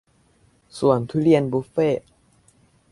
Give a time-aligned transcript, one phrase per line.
[0.77, 2.01] สวนทุเรียนบุฟเฟ่ต์